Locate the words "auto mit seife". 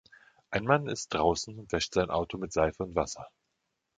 2.09-2.81